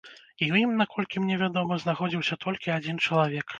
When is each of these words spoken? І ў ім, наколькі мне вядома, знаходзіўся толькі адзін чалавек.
І 0.41 0.45
ў 0.51 0.55
ім, 0.63 0.71
наколькі 0.81 1.21
мне 1.27 1.37
вядома, 1.43 1.79
знаходзіўся 1.85 2.41
толькі 2.49 2.75
адзін 2.79 3.03
чалавек. 3.07 3.47